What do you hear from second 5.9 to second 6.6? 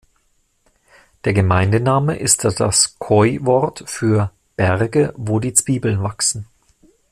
wachsen“.